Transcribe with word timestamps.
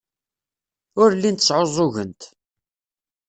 Ur 1.01 1.09
llint 1.15 1.45
sɛuẓẓugent. 1.47 2.21